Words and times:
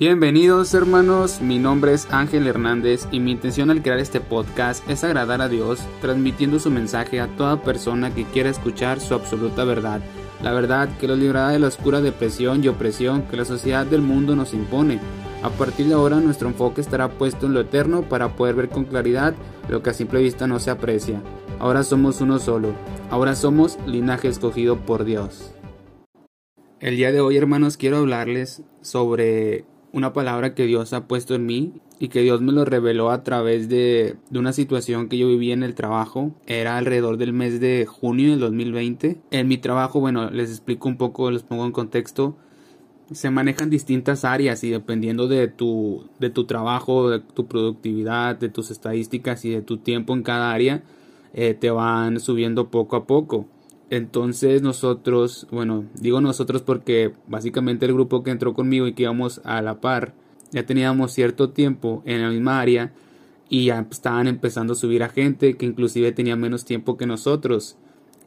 Bienvenidos 0.00 0.72
hermanos, 0.72 1.42
mi 1.42 1.58
nombre 1.58 1.92
es 1.92 2.08
Ángel 2.10 2.46
Hernández 2.46 3.06
y 3.12 3.20
mi 3.20 3.32
intención 3.32 3.68
al 3.68 3.82
crear 3.82 3.98
este 3.98 4.18
podcast 4.18 4.88
es 4.88 5.04
agradar 5.04 5.42
a 5.42 5.48
Dios, 5.50 5.80
transmitiendo 6.00 6.58
su 6.58 6.70
mensaje 6.70 7.20
a 7.20 7.26
toda 7.36 7.62
persona 7.62 8.14
que 8.14 8.24
quiera 8.24 8.48
escuchar 8.48 8.98
su 8.98 9.12
absoluta 9.12 9.62
verdad, 9.64 10.00
la 10.42 10.54
verdad 10.54 10.88
que 10.96 11.06
los 11.06 11.18
librará 11.18 11.50
de 11.50 11.58
la 11.58 11.66
oscura 11.66 12.00
depresión 12.00 12.64
y 12.64 12.68
opresión 12.68 13.24
que 13.24 13.36
la 13.36 13.44
sociedad 13.44 13.84
del 13.84 14.00
mundo 14.00 14.34
nos 14.34 14.54
impone. 14.54 14.98
A 15.42 15.50
partir 15.50 15.88
de 15.88 15.92
ahora 15.92 16.16
nuestro 16.16 16.48
enfoque 16.48 16.80
estará 16.80 17.10
puesto 17.10 17.44
en 17.44 17.52
lo 17.52 17.60
eterno 17.60 18.00
para 18.00 18.36
poder 18.36 18.54
ver 18.54 18.70
con 18.70 18.86
claridad 18.86 19.34
lo 19.68 19.82
que 19.82 19.90
a 19.90 19.92
simple 19.92 20.22
vista 20.22 20.46
no 20.46 20.60
se 20.60 20.70
aprecia. 20.70 21.20
Ahora 21.58 21.82
somos 21.82 22.22
uno 22.22 22.38
solo, 22.38 22.72
ahora 23.10 23.36
somos 23.36 23.76
linaje 23.84 24.28
escogido 24.28 24.78
por 24.78 25.04
Dios. 25.04 25.52
El 26.80 26.96
día 26.96 27.12
de 27.12 27.20
hoy 27.20 27.36
hermanos 27.36 27.76
quiero 27.76 27.98
hablarles 27.98 28.62
sobre 28.80 29.66
una 29.92 30.12
palabra 30.12 30.54
que 30.54 30.66
Dios 30.66 30.92
ha 30.92 31.06
puesto 31.06 31.34
en 31.34 31.46
mí 31.46 31.72
y 31.98 32.08
que 32.08 32.22
Dios 32.22 32.40
me 32.40 32.52
lo 32.52 32.64
reveló 32.64 33.10
a 33.10 33.22
través 33.22 33.68
de, 33.68 34.16
de, 34.30 34.38
una 34.38 34.52
situación 34.52 35.08
que 35.08 35.18
yo 35.18 35.28
viví 35.28 35.52
en 35.52 35.62
el 35.62 35.74
trabajo. 35.74 36.32
Era 36.46 36.76
alrededor 36.76 37.16
del 37.16 37.32
mes 37.32 37.60
de 37.60 37.86
junio 37.86 38.30
del 38.30 38.40
2020. 38.40 39.20
En 39.30 39.48
mi 39.48 39.58
trabajo, 39.58 40.00
bueno, 40.00 40.30
les 40.30 40.50
explico 40.50 40.88
un 40.88 40.96
poco, 40.96 41.30
les 41.30 41.42
pongo 41.42 41.66
en 41.66 41.72
contexto. 41.72 42.36
Se 43.12 43.30
manejan 43.30 43.70
distintas 43.70 44.24
áreas 44.24 44.62
y 44.62 44.70
dependiendo 44.70 45.26
de 45.26 45.48
tu, 45.48 46.08
de 46.20 46.30
tu 46.30 46.46
trabajo, 46.46 47.10
de 47.10 47.20
tu 47.20 47.46
productividad, 47.46 48.36
de 48.36 48.48
tus 48.48 48.70
estadísticas 48.70 49.44
y 49.44 49.50
de 49.50 49.62
tu 49.62 49.78
tiempo 49.78 50.14
en 50.14 50.22
cada 50.22 50.52
área, 50.52 50.84
eh, 51.34 51.54
te 51.54 51.70
van 51.70 52.20
subiendo 52.20 52.70
poco 52.70 52.96
a 52.96 53.06
poco. 53.06 53.46
Entonces 53.90 54.62
nosotros, 54.62 55.48
bueno, 55.50 55.84
digo 55.94 56.20
nosotros 56.20 56.62
porque 56.62 57.12
básicamente 57.26 57.86
el 57.86 57.92
grupo 57.92 58.22
que 58.22 58.30
entró 58.30 58.54
conmigo 58.54 58.86
y 58.86 58.92
que 58.92 59.02
íbamos 59.02 59.40
a 59.44 59.60
la 59.62 59.80
par, 59.80 60.14
ya 60.52 60.64
teníamos 60.64 61.12
cierto 61.12 61.50
tiempo 61.50 62.02
en 62.06 62.22
la 62.22 62.30
misma 62.30 62.60
área 62.60 62.92
y 63.48 63.66
ya 63.66 63.84
estaban 63.90 64.28
empezando 64.28 64.74
a 64.74 64.76
subir 64.76 65.02
a 65.02 65.08
gente 65.08 65.56
que 65.56 65.66
inclusive 65.66 66.12
tenía 66.12 66.36
menos 66.36 66.64
tiempo 66.64 66.96
que 66.96 67.06
nosotros. 67.06 67.76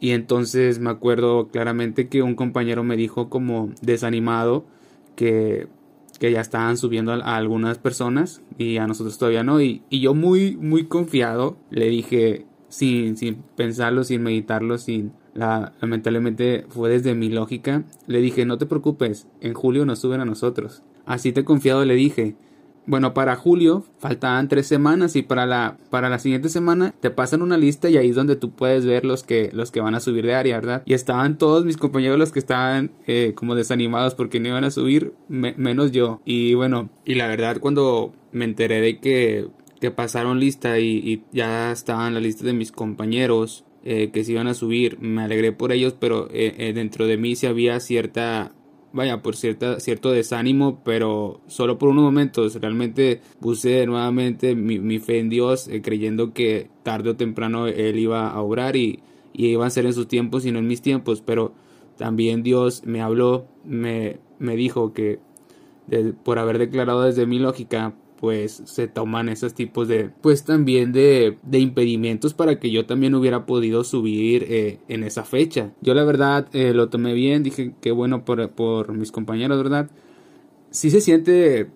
Y 0.02 0.12
entonces 0.12 0.80
me 0.80 0.90
acuerdo 0.90 1.48
claramente 1.48 2.10
que 2.10 2.22
un 2.22 2.36
compañero 2.36 2.84
me 2.84 2.98
dijo 2.98 3.30
como 3.30 3.72
desanimado 3.82 4.66
que, 5.16 5.68
que 6.20 6.34
ya 6.34 6.42
estaban 6.42 6.76
subiendo 6.76 7.14
a, 7.14 7.38
algunas 7.38 7.78
personas 7.78 8.42
y 8.58 8.78
a 8.78 8.88
nosotros 8.88 9.18
todavía 9.18 9.44
no. 9.46 9.62
Y, 9.62 9.82
y 9.90 10.02
yo 10.02 10.14
muy, 10.14 10.58
muy 10.58 10.88
confiado 10.88 11.56
le 11.70 11.88
dije, 11.88 12.46
sin, 12.68 13.16
sin 13.16 13.36
pensarlo, 13.56 14.04
sin 14.04 14.24
meditarlo, 14.24 14.78
sin 14.78 15.14
la, 15.34 15.74
lamentablemente 15.82 16.66
fue 16.70 16.90
desde 16.90 17.16
mi 17.16 17.30
lógica. 17.30 17.84
Le 18.08 18.22
dije, 18.22 18.46
no 18.46 18.58
te 18.58 18.66
preocupes, 18.66 19.28
en 19.42 19.54
julio 19.54 19.86
nos 19.86 20.00
suben 20.00 20.22
a 20.22 20.26
nosotros. 20.26 20.84
Así 21.06 21.32
te 21.32 21.44
confiado 21.44 21.84
le 21.86 21.96
dije. 21.96 22.36
Bueno, 22.86 23.14
para 23.14 23.38
julio 23.38 23.86
faltaban 23.98 24.50
tres 24.50 24.68
semanas 24.68 25.16
y 25.16 25.22
para 25.22 25.46
la, 25.46 25.78
para 25.90 26.10
la 26.10 26.20
siguiente 26.20 26.50
semana 26.50 26.94
te 27.00 27.12
pasan 27.12 27.42
una 27.42 27.58
lista 27.58 27.90
y 27.90 27.96
ahí 27.96 28.10
es 28.10 28.16
donde 28.16 28.36
tú 28.36 28.52
puedes 28.52 28.86
ver 28.86 29.06
los 29.06 29.24
que, 29.24 29.52
los 29.54 29.72
que 29.72 29.80
van 29.80 29.96
a 29.96 30.02
subir 30.02 30.26
de 30.26 30.36
área, 30.36 30.56
¿verdad? 30.58 30.84
Y 30.86 30.94
estaban 30.94 31.38
todos 31.38 31.64
mis 31.64 31.78
compañeros 31.78 32.20
los 32.20 32.34
que 32.34 32.40
estaban 32.40 32.92
eh, 33.08 33.32
como 33.36 33.56
desanimados 33.56 34.16
porque 34.16 34.42
no 34.42 34.50
iban 34.50 34.66
a 34.66 34.72
subir, 34.72 35.14
menos 35.30 35.94
yo. 35.94 36.22
Y 36.26 36.56
bueno, 36.56 36.90
y 37.06 37.16
la 37.16 37.28
verdad 37.28 37.60
cuando 37.62 38.14
me 38.34 38.44
enteré 38.44 38.82
de 38.82 39.00
que, 39.00 39.48
que 39.80 39.92
pasaron 39.92 40.42
lista 40.42 40.78
y, 40.80 40.98
y 40.98 41.24
ya 41.32 41.72
estaban 41.72 42.14
la 42.14 42.20
lista 42.20 42.46
de 42.46 42.52
mis 42.52 42.74
compañeros, 42.74 43.64
eh, 43.86 44.12
que 44.12 44.24
se 44.24 44.32
iban 44.32 44.48
a 44.48 44.54
subir. 44.54 44.98
Me 45.00 45.24
alegré 45.24 45.52
por 45.52 45.72
ellos, 45.72 45.94
pero 46.00 46.30
eh, 46.32 46.56
eh, 46.58 46.74
dentro 46.74 47.06
de 47.06 47.18
mí 47.18 47.36
sí 47.36 47.48
había 47.48 47.80
cierta, 47.82 48.54
vaya, 48.94 49.22
por 49.22 49.36
cierta, 49.36 49.80
cierto 49.82 50.12
desánimo, 50.12 50.82
pero 50.86 51.42
solo 51.48 51.78
por 51.78 51.90
unos 51.90 52.06
momentos. 52.06 52.56
Realmente 52.56 53.22
puse 53.42 53.86
nuevamente 53.86 54.56
mi, 54.56 55.00
fe 55.00 55.20
en 55.20 55.30
Dios, 55.30 55.70
creyendo 55.84 56.34
que 56.34 56.70
tarde 56.84 57.10
o 57.10 57.16
temprano 57.18 57.68
Él 57.68 58.00
iba 58.00 58.30
a 58.30 58.42
obrar 58.42 58.78
y, 58.78 59.02
y 59.34 59.48
iba 59.48 59.66
a 59.66 59.70
ser 59.70 59.86
en 59.86 59.94
sus 59.94 60.08
tiempos 60.08 60.46
y 60.46 60.52
no 60.52 60.60
en 60.60 60.68
mis 60.68 60.82
tiempos. 60.82 61.22
Pero 61.22 61.54
también 61.98 62.42
Dios 62.42 62.84
me 62.86 63.02
habló, 63.02 63.48
me, 63.66 64.18
me 64.40 64.56
dijo 64.56 64.94
que 64.94 65.20
por 66.24 66.40
haber 66.40 66.58
declarado 66.58 67.02
desde 67.02 67.26
mi 67.26 67.40
lógica, 67.40 67.94
pues 68.24 68.62
se 68.64 68.88
toman 68.88 69.28
esos 69.28 69.54
tipos 69.54 69.90
de 69.90 70.10
pues 70.22 70.46
también 70.46 70.94
de, 70.94 71.38
de 71.44 71.60
impedimentos 71.60 72.34
para 72.34 72.58
que 72.58 72.72
yo 72.72 72.86
también 72.86 73.16
hubiera 73.16 73.46
podido 73.46 73.84
subir 73.84 74.46
eh, 74.48 74.80
en 74.88 75.04
esa 75.04 75.26
fecha. 75.26 75.74
Yo 75.82 75.94
la 75.94 76.06
verdad 76.06 76.48
eh, 76.54 76.74
lo 76.74 76.88
tomé 76.88 77.14
bien 77.16 77.44
dije 77.44 77.74
que 77.82 77.92
bueno 77.92 78.24
por, 78.24 78.50
por 78.52 78.94
mis 78.94 79.12
compañeros 79.12 79.58
verdad 79.58 79.90
sí 80.70 80.90
se 80.90 81.02
siente 81.02 81.68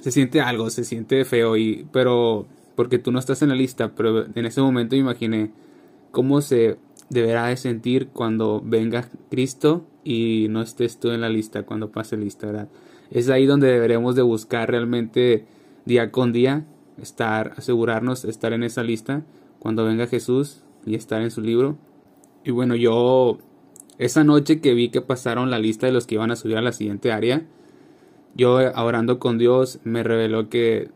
se 0.00 0.12
siente 0.12 0.40
algo 0.40 0.70
se 0.70 0.84
siente 0.84 1.24
feo 1.24 1.56
y 1.56 1.84
pero 1.90 2.46
porque 2.76 3.00
tú 3.00 3.10
no 3.10 3.18
estás 3.18 3.42
en 3.42 3.48
la 3.48 3.56
lista 3.56 3.92
pero 3.96 4.26
en 4.32 4.46
ese 4.46 4.60
momento 4.60 4.94
me 4.94 5.00
imaginé 5.00 5.50
cómo 6.12 6.42
se 6.42 6.76
deberá 7.10 7.48
de 7.48 7.56
sentir 7.56 8.06
cuando 8.12 8.62
venga 8.64 9.08
Cristo 9.32 9.84
y 10.04 10.46
no 10.48 10.62
estés 10.62 11.00
tú 11.00 11.10
en 11.10 11.22
la 11.22 11.28
lista 11.28 11.64
cuando 11.64 11.90
pase 11.90 12.16
lista 12.16 12.46
verdad 12.46 12.68
es 13.10 13.28
ahí 13.30 13.46
donde 13.46 13.66
deberemos 13.66 14.14
de 14.14 14.22
buscar 14.22 14.70
realmente 14.70 15.44
día 15.84 16.10
con 16.10 16.32
día, 16.32 16.66
estar, 17.00 17.54
asegurarnos, 17.56 18.24
estar 18.24 18.52
en 18.52 18.62
esa 18.62 18.82
lista 18.82 19.24
cuando 19.58 19.84
venga 19.84 20.06
Jesús 20.06 20.62
y 20.84 20.94
estar 20.94 21.22
en 21.22 21.30
su 21.30 21.40
libro. 21.40 21.76
Y 22.44 22.50
bueno, 22.50 22.74
yo 22.74 23.38
esa 23.98 24.24
noche 24.24 24.60
que 24.60 24.74
vi 24.74 24.88
que 24.90 25.00
pasaron 25.00 25.50
la 25.50 25.58
lista 25.58 25.86
de 25.86 25.92
los 25.92 26.06
que 26.06 26.16
iban 26.16 26.30
a 26.30 26.36
subir 26.36 26.56
a 26.56 26.62
la 26.62 26.72
siguiente 26.72 27.12
área, 27.12 27.46
yo 28.34 28.54
orando 28.76 29.18
con 29.18 29.38
Dios 29.38 29.78
me 29.84 30.02
reveló 30.02 30.48
que 30.48 30.90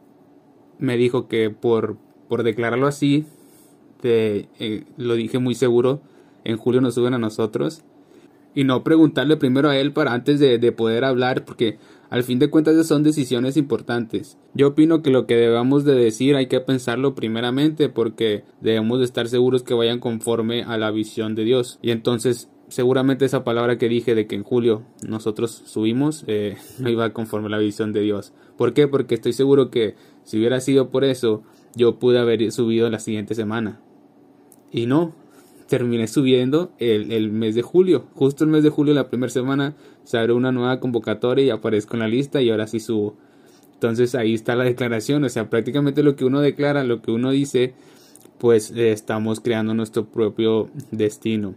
me 0.79 0.97
dijo 0.97 1.29
que 1.29 1.51
por, 1.51 1.97
por 2.29 2.43
declararlo 2.43 2.87
así, 2.87 3.27
te, 4.01 4.49
eh, 4.59 4.85
lo 4.97 5.15
dije 5.15 5.39
muy 5.39 5.55
seguro, 5.55 6.01
en 6.45 6.57
julio 6.57 6.81
nos 6.81 6.95
suben 6.95 7.15
a 7.15 7.19
nosotros. 7.19 7.83
Y 8.57 8.65
no 8.65 8.83
preguntarle 8.83 9.37
primero 9.37 9.69
a 9.69 9.79
él 9.79 9.93
para 9.93 10.13
antes 10.13 10.41
de, 10.41 10.59
de 10.59 10.73
poder 10.73 11.05
hablar, 11.05 11.45
porque 11.45 11.79
al 12.11 12.25
fin 12.25 12.39
de 12.39 12.51
cuentas 12.51 12.87
son 12.87 13.03
decisiones 13.03 13.57
importantes. 13.57 14.39
Yo 14.55 14.69
opino 14.69 15.03
que 15.03 15.11
lo 15.11 15.27
que 15.27 15.37
debamos 15.37 15.85
de 15.85 15.95
decir 15.95 16.37
hay 16.37 16.47
que 16.47 16.61
pensarlo 16.61 17.15
primeramente 17.15 17.89
porque 17.89 18.45
debemos 18.61 18.99
de 18.99 19.05
estar 19.05 19.29
seguros 19.29 19.63
que 19.63 19.75
vayan 19.75 20.01
conforme 20.01 20.63
a 20.65 20.79
la 20.79 20.91
visión 20.91 21.35
de 21.35 21.45
Dios. 21.45 21.79
Y 21.83 21.91
entonces 21.91 22.49
seguramente 22.69 23.25
esa 23.25 23.45
palabra 23.45 23.79
que 23.79 23.89
dije 23.89 24.15
de 24.15 24.27
que 24.27 24.35
en 24.35 24.43
julio 24.43 24.83
nosotros 25.07 25.63
subimos 25.67 26.25
eh, 26.27 26.57
no 26.79 26.89
iba 26.89 27.13
conforme 27.13 27.47
a 27.49 27.51
la 27.51 27.59
visión 27.59 27.93
de 27.93 28.01
Dios. 28.01 28.33
¿Por 28.57 28.73
qué? 28.73 28.89
Porque 28.89 29.15
estoy 29.15 29.33
seguro 29.33 29.71
que 29.71 29.95
si 30.25 30.39
hubiera 30.39 30.61
sido 30.61 30.91
por 30.91 31.05
eso 31.05 31.43
yo 31.75 31.99
pude 31.99 32.19
haber 32.19 32.51
subido 32.53 32.89
la 32.89 32.99
siguiente 32.99 33.35
semana. 33.35 33.81
Y 34.73 34.87
no, 34.87 35.15
terminé 35.69 36.07
subiendo 36.07 36.73
el, 36.79 37.13
el, 37.13 37.31
mes 37.31 37.55
de 37.55 37.63
julio. 37.63 38.07
Justo 38.15 38.45
el 38.45 38.51
mes 38.51 38.63
de 38.63 38.71
julio, 38.71 38.95
la 38.95 39.09
primera 39.09 39.31
semana, 39.31 39.75
se 40.05 40.19
abre 40.19 40.33
una 40.33 40.53
nueva 40.53 40.81
convocatoria 40.81 41.45
y 41.45 41.51
aparezco 41.51 41.95
en 41.95 42.01
la 42.01 42.09
lista 42.09 42.41
y 42.41 42.51
ahora 42.51 42.67
sí 42.67 42.81
subo. 42.81 43.17
Entonces 43.75 44.15
ahí 44.15 44.35
está 44.35 44.57
la 44.57 44.65
declaración, 44.65 45.25
o 45.25 45.29
sea, 45.29 45.51
prácticamente 45.51 46.03
lo 46.03 46.17
que 46.17 46.25
uno 46.25 46.41
declara, 46.41 46.83
lo 46.85 47.03
que 47.03 47.11
uno 47.11 47.31
dice, 47.31 47.75
pues 48.39 48.71
eh, 48.71 48.93
estamos 48.93 49.41
creando 49.41 49.75
nuestro 49.75 50.07
propio 50.07 50.71
destino. 50.91 51.55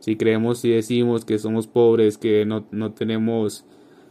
Si 0.00 0.16
creemos 0.16 0.64
y 0.64 0.70
decimos 0.70 1.24
que 1.24 1.38
somos 1.38 1.66
pobres, 1.66 2.18
que 2.18 2.46
no, 2.46 2.66
no 2.70 2.92
tenemos 2.92 3.64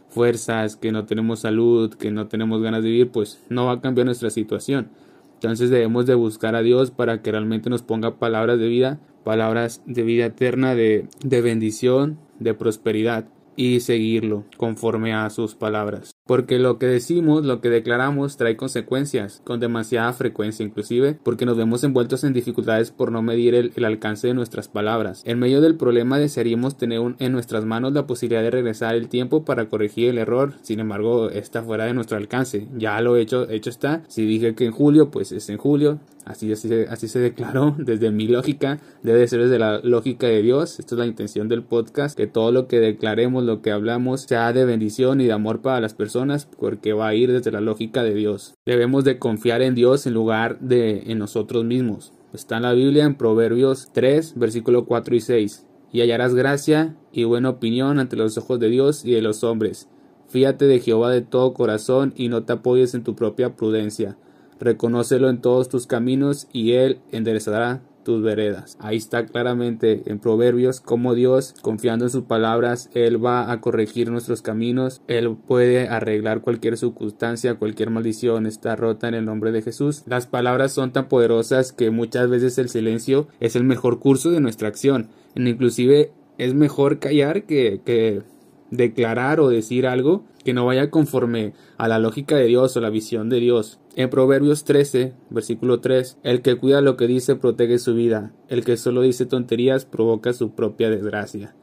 fuerzas, 0.08 0.76
que 0.76 0.92
no 0.92 1.06
tenemos 1.06 1.40
salud, 1.40 1.94
que 1.94 2.10
no 2.10 2.28
tenemos 2.28 2.62
ganas 2.62 2.82
de 2.82 2.90
vivir, 2.90 3.10
pues 3.10 3.40
no 3.48 3.66
va 3.66 3.72
a 3.72 3.80
cambiar 3.80 4.06
nuestra 4.06 4.30
situación. 4.30 4.90
Entonces 5.34 5.70
debemos 5.70 6.06
de 6.06 6.14
buscar 6.14 6.54
a 6.54 6.62
Dios 6.62 6.90
para 6.90 7.20
que 7.20 7.32
realmente 7.32 7.68
nos 7.68 7.82
ponga 7.82 8.18
palabras 8.18 8.58
de 8.58 8.68
vida 8.68 9.00
palabras 9.24 9.82
de 9.86 10.02
vida 10.02 10.26
eterna, 10.26 10.74
de, 10.74 11.08
de 11.24 11.40
bendición, 11.40 12.18
de 12.38 12.54
prosperidad 12.54 13.26
y 13.56 13.80
seguirlo 13.80 14.44
conforme 14.56 15.14
a 15.14 15.28
sus 15.30 15.54
palabras. 15.54 16.13
Porque 16.26 16.58
lo 16.58 16.78
que 16.78 16.86
decimos, 16.86 17.44
lo 17.44 17.60
que 17.60 17.68
declaramos 17.68 18.38
trae 18.38 18.56
consecuencias 18.56 19.42
con 19.44 19.60
demasiada 19.60 20.10
frecuencia 20.14 20.64
inclusive 20.64 21.18
porque 21.22 21.44
nos 21.44 21.58
vemos 21.58 21.84
envueltos 21.84 22.24
en 22.24 22.32
dificultades 22.32 22.90
por 22.90 23.12
no 23.12 23.20
medir 23.20 23.54
el, 23.54 23.84
alcance 23.84 24.28
de 24.28 24.34
nuestras 24.34 24.68
palabras. 24.68 25.22
En 25.26 25.38
medio 25.38 25.60
del 25.60 25.76
problema 25.76 26.18
desearíamos 26.18 26.78
tener 26.78 27.02
en 27.18 27.32
nuestras 27.32 27.66
manos 27.66 27.92
la 27.92 28.06
posibilidad 28.06 28.42
de 28.42 28.50
regresar 28.50 28.94
el 28.94 29.08
tiempo 29.08 29.44
para 29.44 29.68
corregir 29.68 30.08
el 30.08 30.16
error, 30.16 30.54
sin 30.62 30.80
embargo 30.80 31.28
está 31.28 31.62
fuera 31.62 31.84
de 31.84 31.92
nuestro 31.92 32.16
alcance. 32.16 32.68
Ya 32.74 32.98
lo 33.02 33.18
hecho, 33.18 33.46
hecho 33.50 33.68
está. 33.68 34.02
Si 34.08 34.24
dije 34.24 34.54
que 34.54 34.64
en 34.64 34.72
julio, 34.72 35.10
pues 35.10 35.30
es 35.30 35.50
en 35.50 35.58
julio. 35.58 36.00
Así, 36.24 36.50
así, 36.50 36.70
así, 36.88 37.06
se 37.06 37.18
declaró 37.18 37.74
desde 37.78 38.10
mi 38.10 38.26
lógica, 38.26 38.80
debe 39.02 39.28
ser 39.28 39.42
desde 39.42 39.58
la 39.58 39.80
lógica 39.80 40.26
de 40.26 40.40
Dios. 40.40 40.78
Esta 40.78 40.94
es 40.94 40.98
la 40.98 41.06
intención 41.06 41.48
del 41.48 41.62
podcast, 41.62 42.16
que 42.16 42.26
todo 42.26 42.50
lo 42.50 42.66
que 42.66 42.80
declaremos, 42.80 43.44
lo 43.44 43.60
que 43.60 43.70
hablamos, 43.70 44.22
sea 44.22 44.54
de 44.54 44.64
bendición 44.64 45.20
y 45.20 45.26
de 45.26 45.32
amor 45.32 45.60
para 45.60 45.82
las 45.82 45.92
personas, 45.92 46.13
porque 46.58 46.92
va 46.92 47.08
a 47.08 47.14
ir 47.14 47.32
desde 47.32 47.50
la 47.50 47.60
lógica 47.60 48.02
de 48.02 48.14
Dios. 48.14 48.54
Debemos 48.66 49.04
de 49.04 49.18
confiar 49.18 49.62
en 49.62 49.74
Dios 49.74 50.06
en 50.06 50.14
lugar 50.14 50.60
de 50.60 51.10
en 51.10 51.18
nosotros 51.18 51.64
mismos. 51.64 52.12
Está 52.32 52.56
en 52.56 52.62
la 52.62 52.72
Biblia 52.72 53.04
en 53.04 53.16
Proverbios 53.16 53.90
3, 53.92 54.34
versículo 54.36 54.86
4 54.86 55.14
y 55.16 55.20
6. 55.20 55.66
Y 55.92 56.00
hallarás 56.00 56.34
gracia 56.34 56.96
y 57.12 57.24
buena 57.24 57.50
opinión 57.50 57.98
ante 57.98 58.16
los 58.16 58.36
ojos 58.38 58.58
de 58.58 58.68
Dios 58.68 59.04
y 59.04 59.12
de 59.12 59.22
los 59.22 59.44
hombres 59.44 59.88
Fíate 60.34 60.66
de 60.66 60.80
Jehová 60.80 61.10
de 61.10 61.20
todo 61.20 61.54
corazón 61.54 62.12
y 62.16 62.28
no 62.28 62.44
te 62.44 62.54
apoyes 62.54 62.94
en 62.94 63.04
tu 63.04 63.14
propia 63.14 63.54
prudencia. 63.54 64.16
Reconócelo 64.58 65.28
en 65.28 65.40
todos 65.40 65.68
tus 65.68 65.86
caminos 65.86 66.48
y 66.52 66.72
Él 66.72 66.98
enderezará 67.12 67.82
tus 68.04 68.22
veredas. 68.22 68.76
Ahí 68.80 68.96
está 68.96 69.26
claramente 69.26 70.02
en 70.06 70.18
Proverbios 70.18 70.80
como 70.80 71.14
Dios, 71.14 71.54
confiando 71.60 72.04
en 72.04 72.10
sus 72.10 72.24
palabras, 72.24 72.90
Él 72.94 73.24
va 73.24 73.50
a 73.50 73.60
corregir 73.60 74.10
nuestros 74.10 74.42
caminos, 74.42 75.02
Él 75.08 75.36
puede 75.36 75.88
arreglar 75.88 76.42
cualquier 76.42 76.76
circunstancia, 76.76 77.56
cualquier 77.56 77.90
maldición 77.90 78.46
está 78.46 78.76
rota 78.76 79.08
en 79.08 79.14
el 79.14 79.24
nombre 79.24 79.50
de 79.50 79.62
Jesús. 79.62 80.02
Las 80.06 80.26
palabras 80.26 80.72
son 80.72 80.92
tan 80.92 81.08
poderosas 81.08 81.72
que 81.72 81.90
muchas 81.90 82.28
veces 82.28 82.58
el 82.58 82.68
silencio 82.68 83.28
es 83.40 83.56
el 83.56 83.64
mejor 83.64 83.98
curso 83.98 84.30
de 84.30 84.40
nuestra 84.40 84.68
acción. 84.68 85.08
Inclusive 85.34 86.12
es 86.38 86.54
mejor 86.54 86.98
callar 86.98 87.44
que, 87.44 87.80
que 87.84 88.22
declarar 88.70 89.40
o 89.40 89.48
decir 89.48 89.86
algo 89.86 90.24
que 90.44 90.54
no 90.54 90.66
vaya 90.66 90.90
conforme 90.90 91.54
a 91.78 91.88
la 91.88 91.98
lógica 91.98 92.36
de 92.36 92.46
Dios 92.46 92.76
o 92.76 92.80
la 92.80 92.90
visión 92.90 93.28
de 93.28 93.40
Dios. 93.40 93.80
En 93.96 94.10
Proverbios 94.10 94.64
13, 94.64 95.14
versículo 95.30 95.80
3, 95.80 96.18
el 96.22 96.42
que 96.42 96.56
cuida 96.56 96.80
lo 96.80 96.96
que 96.96 97.06
dice 97.06 97.36
protege 97.36 97.78
su 97.78 97.94
vida, 97.94 98.32
el 98.48 98.64
que 98.64 98.76
solo 98.76 99.02
dice 99.02 99.26
tonterías 99.26 99.84
provoca 99.84 100.32
su 100.32 100.50
propia 100.50 100.90
desgracia. 100.90 101.54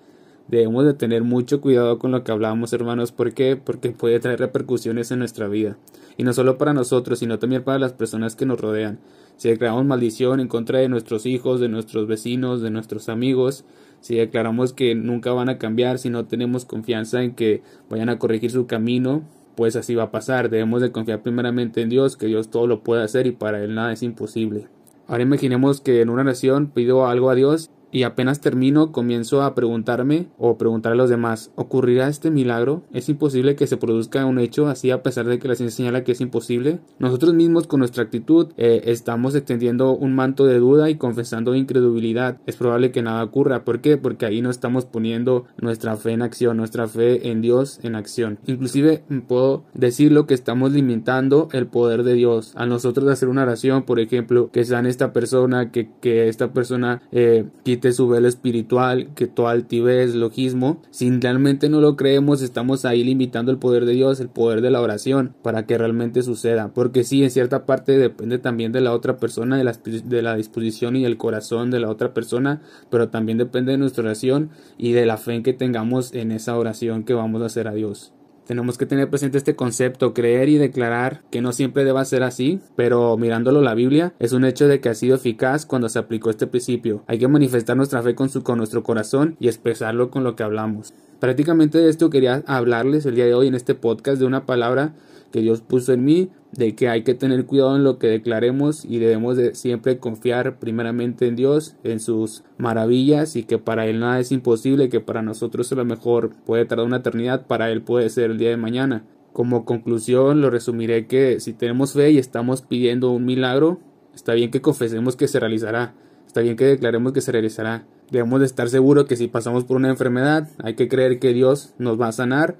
Debemos 0.47 0.83
de 0.85 0.93
tener 0.93 1.23
mucho 1.23 1.61
cuidado 1.61 1.97
con 1.97 2.11
lo 2.11 2.25
que 2.25 2.31
hablamos, 2.31 2.73
hermanos. 2.73 3.13
¿Por 3.13 3.33
qué? 3.33 3.55
Porque 3.55 3.91
puede 3.91 4.19
traer 4.19 4.39
repercusiones 4.39 5.09
en 5.11 5.19
nuestra 5.19 5.47
vida. 5.47 5.77
Y 6.17 6.23
no 6.23 6.33
solo 6.33 6.57
para 6.57 6.73
nosotros, 6.73 7.19
sino 7.19 7.39
también 7.39 7.63
para 7.63 7.79
las 7.79 7.93
personas 7.93 8.35
que 8.35 8.45
nos 8.45 8.59
rodean. 8.59 8.99
Si 9.37 9.47
declaramos 9.47 9.85
maldición 9.85 10.41
en 10.41 10.49
contra 10.49 10.79
de 10.79 10.89
nuestros 10.89 11.25
hijos, 11.25 11.61
de 11.61 11.69
nuestros 11.69 12.05
vecinos, 12.05 12.61
de 12.61 12.69
nuestros 12.69 13.07
amigos, 13.07 13.63
si 14.01 14.15
declaramos 14.15 14.73
que 14.73 14.95
nunca 14.95 15.31
van 15.31 15.49
a 15.49 15.57
cambiar, 15.57 15.97
si 15.97 16.09
no 16.09 16.25
tenemos 16.25 16.65
confianza 16.65 17.23
en 17.23 17.33
que 17.33 17.61
vayan 17.89 18.09
a 18.09 18.19
corregir 18.19 18.51
su 18.51 18.67
camino, 18.67 19.23
pues 19.55 19.75
así 19.75 19.95
va 19.95 20.03
a 20.03 20.11
pasar. 20.11 20.49
Debemos 20.49 20.81
de 20.81 20.91
confiar 20.91 21.21
primeramente 21.21 21.81
en 21.81 21.89
Dios, 21.89 22.17
que 22.17 22.25
Dios 22.25 22.49
todo 22.49 22.67
lo 22.67 22.83
puede 22.83 23.03
hacer 23.03 23.27
y 23.27 23.31
para 23.31 23.63
Él 23.63 23.75
nada 23.75 23.93
es 23.93 24.03
imposible. 24.03 24.67
Ahora 25.07 25.23
imaginemos 25.23 25.81
que 25.81 26.01
en 26.01 26.09
una 26.09 26.23
oración 26.23 26.67
pido 26.67 27.05
algo 27.05 27.29
a 27.29 27.35
Dios 27.35 27.69
y 27.91 28.03
apenas 28.03 28.41
termino 28.41 28.91
comienzo 28.91 29.41
a 29.41 29.55
preguntarme 29.55 30.27
o 30.37 30.57
preguntar 30.57 30.93
a 30.93 30.95
los 30.95 31.09
demás, 31.09 31.51
¿ocurrirá 31.55 32.07
este 32.07 32.31
milagro? 32.31 32.83
¿Es 32.93 33.09
imposible 33.09 33.55
que 33.55 33.67
se 33.67 33.77
produzca 33.77 34.25
un 34.25 34.39
hecho 34.39 34.67
así 34.67 34.91
a 34.91 35.03
pesar 35.03 35.25
de 35.25 35.39
que 35.39 35.47
la 35.47 35.55
ciencia 35.55 35.77
señala 35.77 36.03
que 36.03 36.13
es 36.13 36.21
imposible? 36.21 36.79
Nosotros 36.99 37.33
mismos 37.33 37.67
con 37.67 37.79
nuestra 37.79 38.03
actitud 38.03 38.49
eh, 38.57 38.81
estamos 38.85 39.35
extendiendo 39.35 39.91
un 39.93 40.15
manto 40.15 40.45
de 40.45 40.59
duda 40.59 40.89
y 40.89 40.95
confesando 40.95 41.55
incredulidad. 41.55 42.39
Es 42.45 42.55
probable 42.55 42.91
que 42.91 43.01
nada 43.01 43.23
ocurra. 43.23 43.63
¿Por 43.63 43.81
qué? 43.81 43.97
Porque 43.97 44.25
ahí 44.25 44.41
no 44.41 44.49
estamos 44.49 44.85
poniendo 44.85 45.45
nuestra 45.59 45.95
fe 45.97 46.11
en 46.11 46.21
acción, 46.21 46.57
nuestra 46.57 46.87
fe 46.87 47.29
en 47.29 47.41
Dios 47.41 47.79
en 47.83 47.95
acción. 47.95 48.39
Inclusive 48.47 49.03
puedo 49.27 49.63
decirlo 49.73 50.25
que 50.25 50.33
estamos 50.33 50.71
limitando 50.71 51.49
el 51.51 51.67
poder 51.67 52.03
de 52.03 52.13
Dios. 52.13 52.53
A 52.55 52.65
nosotros 52.65 53.07
hacer 53.09 53.29
una 53.29 53.43
oración, 53.43 53.83
por 53.83 53.99
ejemplo, 53.99 54.49
que 54.51 54.61
en 54.71 54.85
esta 54.85 55.11
persona, 55.11 55.71
que, 55.71 55.89
que 56.01 56.29
esta 56.29 56.53
persona 56.53 57.01
eh, 57.11 57.45
su 57.91 58.07
velo 58.07 58.27
espiritual, 58.27 59.09
que 59.15 59.27
toda 59.27 59.51
altivez, 59.51 60.13
logismo. 60.13 60.81
Si 60.91 61.09
realmente 61.09 61.69
no 61.69 61.81
lo 61.81 61.95
creemos, 61.95 62.41
estamos 62.41 62.85
ahí 62.85 63.03
limitando 63.03 63.51
el 63.51 63.57
poder 63.57 63.85
de 63.85 63.93
Dios, 63.93 64.19
el 64.19 64.29
poder 64.29 64.61
de 64.61 64.69
la 64.69 64.81
oración, 64.81 65.33
para 65.41 65.65
que 65.65 65.77
realmente 65.77 66.21
suceda. 66.21 66.71
Porque 66.73 67.03
sí, 67.03 67.23
en 67.23 67.31
cierta 67.31 67.65
parte 67.65 67.97
depende 67.97 68.37
también 68.37 68.71
de 68.71 68.81
la 68.81 68.93
otra 68.93 69.17
persona, 69.17 69.57
de 69.57 69.63
la, 69.63 69.73
de 69.73 70.21
la 70.21 70.35
disposición 70.35 70.95
y 70.95 71.05
el 71.05 71.17
corazón 71.17 71.71
de 71.71 71.79
la 71.79 71.89
otra 71.89 72.13
persona, 72.13 72.61
pero 72.91 73.09
también 73.09 73.39
depende 73.39 73.71
de 73.71 73.79
nuestra 73.79 74.03
oración 74.03 74.51
y 74.77 74.91
de 74.91 75.07
la 75.07 75.17
fe 75.17 75.41
que 75.41 75.53
tengamos 75.53 76.13
en 76.13 76.31
esa 76.31 76.57
oración 76.57 77.03
que 77.03 77.13
vamos 77.13 77.41
a 77.41 77.45
hacer 77.45 77.67
a 77.67 77.73
Dios. 77.73 78.13
Tenemos 78.45 78.77
que 78.77 78.85
tener 78.85 79.09
presente 79.09 79.37
este 79.37 79.55
concepto, 79.55 80.13
creer 80.13 80.49
y 80.49 80.57
declarar 80.57 81.21
que 81.31 81.41
no 81.41 81.53
siempre 81.53 81.85
deba 81.85 82.03
ser 82.05 82.23
así, 82.23 82.59
pero 82.75 83.15
mirándolo 83.17 83.61
la 83.61 83.75
Biblia, 83.75 84.13
es 84.19 84.33
un 84.33 84.45
hecho 84.45 84.67
de 84.67 84.81
que 84.81 84.89
ha 84.89 84.95
sido 84.95 85.15
eficaz 85.15 85.65
cuando 85.65 85.89
se 85.89 85.99
aplicó 85.99 86.29
este 86.29 86.47
principio. 86.47 87.03
Hay 87.07 87.19
que 87.19 87.27
manifestar 87.27 87.77
nuestra 87.77 88.01
fe 88.01 88.15
con, 88.15 88.29
su, 88.29 88.43
con 88.43 88.57
nuestro 88.57 88.83
corazón 88.83 89.37
y 89.39 89.47
expresarlo 89.47 90.09
con 90.09 90.23
lo 90.23 90.35
que 90.35 90.43
hablamos. 90.43 90.93
Prácticamente 91.19 91.77
de 91.77 91.89
esto 91.89 92.09
quería 92.09 92.43
hablarles 92.47 93.05
el 93.05 93.15
día 93.15 93.25
de 93.25 93.35
hoy 93.35 93.47
en 93.47 93.55
este 93.55 93.75
podcast 93.75 94.19
de 94.19 94.25
una 94.25 94.45
palabra 94.45 94.95
que 95.31 95.41
Dios 95.41 95.61
puso 95.61 95.93
en 95.93 96.05
mí, 96.05 96.29
de 96.51 96.75
que 96.75 96.89
hay 96.89 97.03
que 97.03 97.13
tener 97.13 97.45
cuidado 97.45 97.75
en 97.75 97.83
lo 97.83 97.97
que 97.97 98.07
declaremos 98.07 98.85
y 98.85 98.99
debemos 98.99 99.37
de 99.37 99.55
siempre 99.55 99.97
confiar 99.97 100.59
primeramente 100.59 101.27
en 101.27 101.35
Dios, 101.35 101.75
en 101.83 101.99
sus 101.99 102.43
maravillas 102.57 103.35
y 103.35 103.43
que 103.43 103.57
para 103.57 103.87
Él 103.87 103.99
nada 103.99 104.19
es 104.19 104.31
imposible, 104.31 104.89
que 104.89 104.99
para 104.99 105.21
nosotros 105.21 105.71
a 105.71 105.75
lo 105.75 105.85
mejor 105.85 106.31
puede 106.45 106.65
tardar 106.65 106.85
una 106.85 106.97
eternidad, 106.97 107.47
para 107.47 107.71
Él 107.71 107.81
puede 107.81 108.09
ser 108.09 108.31
el 108.31 108.37
día 108.37 108.49
de 108.49 108.57
mañana. 108.57 109.05
Como 109.33 109.63
conclusión 109.63 110.41
lo 110.41 110.49
resumiré 110.49 111.07
que 111.07 111.39
si 111.39 111.53
tenemos 111.53 111.93
fe 111.93 112.11
y 112.11 112.17
estamos 112.17 112.61
pidiendo 112.61 113.11
un 113.11 113.25
milagro, 113.25 113.79
está 114.13 114.33
bien 114.33 114.51
que 114.51 114.61
confesemos 114.61 115.15
que 115.15 115.29
se 115.29 115.39
realizará, 115.39 115.95
está 116.27 116.41
bien 116.41 116.57
que 116.57 116.65
declaremos 116.65 117.13
que 117.13 117.21
se 117.21 117.31
realizará. 117.31 117.85
Debemos 118.11 118.41
de 118.41 118.45
estar 118.45 118.67
seguros 118.67 119.05
que 119.05 119.15
si 119.15 119.29
pasamos 119.29 119.63
por 119.63 119.77
una 119.77 119.89
enfermedad, 119.89 120.49
hay 120.61 120.75
que 120.75 120.89
creer 120.89 121.19
que 121.19 121.31
Dios 121.31 121.73
nos 121.77 121.99
va 121.99 122.09
a 122.09 122.11
sanar 122.11 122.57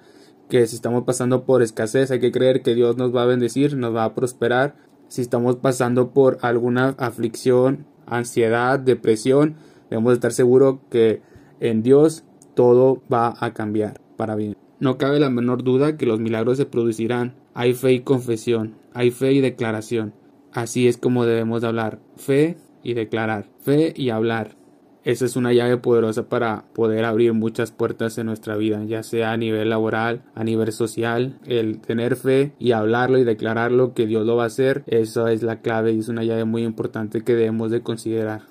que 0.51 0.68
si 0.68 0.75
estamos 0.75 1.06
pasando 1.06 1.45
por 1.45 1.62
escasez 1.62 2.12
hay 2.12 2.19
que 2.19 2.33
creer 2.33 2.62
que 2.62 2.75
Dios 2.75 2.98
nos 2.98 3.15
va 3.15 3.24
a 3.24 3.25
bendecir, 3.25 3.77
nos 3.77 3.95
va 3.95 4.03
a 4.03 4.13
prosperar. 4.13 4.75
Si 5.07 5.21
estamos 5.21 5.56
pasando 5.56 6.12
por 6.12 6.39
alguna 6.42 6.89
aflicción, 6.98 7.86
ansiedad, 8.06 8.77
depresión, 8.77 9.56
debemos 9.89 10.12
estar 10.12 10.33
seguros 10.33 10.80
que 10.89 11.21
en 11.62 11.83
Dios 11.83 12.25
todo 12.53 13.01
va 13.12 13.33
a 13.39 13.53
cambiar 13.53 14.01
para 14.18 14.36
bien. 14.36 14.57
No 14.81 14.98
cabe 14.98 15.21
la 15.21 15.30
menor 15.30 15.63
duda 15.63 15.95
que 15.95 16.06
los 16.06 16.19
milagros 16.19 16.57
se 16.57 16.65
producirán. 16.65 17.33
Hay 17.53 17.74
fe 17.74 17.94
y 17.94 18.00
confesión, 18.01 18.75
hay 18.94 19.12
fe 19.12 19.31
y 19.31 19.39
declaración. 19.39 20.13
Así 20.51 20.86
es 20.86 20.98
como 20.98 21.25
debemos 21.25 21.63
hablar, 21.63 22.00
fe 22.18 22.57
y 22.83 22.94
declarar, 22.94 23.48
fe 23.62 23.94
y 23.95 24.09
hablar. 24.09 24.57
Esa 25.03 25.25
es 25.25 25.36
una 25.36 25.51
llave 25.51 25.77
poderosa 25.77 26.30
para 26.30 26.65
poder 26.74 27.06
abrir 27.06 27.33
muchas 27.33 27.71
puertas 27.71 28.19
en 28.19 28.27
nuestra 28.27 28.56
vida, 28.56 28.83
ya 28.86 29.01
sea 29.01 29.31
a 29.31 29.38
nivel 29.38 29.69
laboral, 29.69 30.21
a 30.36 30.44
nivel 30.44 30.71
social, 30.71 31.39
el 31.48 31.80
tener 31.80 32.15
fe 32.15 32.53
y 32.59 32.74
hablarlo 32.74 33.18
y 33.18 33.24
declararlo 33.24 33.95
que 33.95 34.06
Dios 34.06 34.27
lo 34.27 34.36
va 34.36 34.44
a 34.44 34.48
hacer, 34.48 34.83
eso 34.86 35.27
es 35.27 35.42
la 35.42 35.62
clave 35.62 35.92
y 35.94 36.00
es 36.00 36.07
una 36.07 36.24
llave 36.24 36.45
muy 36.45 36.63
importante 36.63 37.21
que 37.21 37.33
debemos 37.33 37.71
de 37.71 37.81
considerar. 37.81 38.44